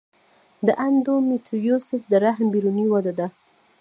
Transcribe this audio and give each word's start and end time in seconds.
د 0.65 0.67
انډومیټریوسس 0.85 2.01
د 2.11 2.13
رحم 2.23 2.47
بیروني 2.53 2.85
وده 2.89 3.13
ده. 3.19 3.27